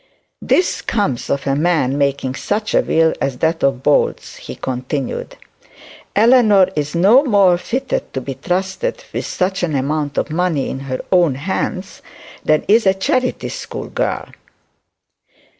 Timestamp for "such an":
9.27-9.75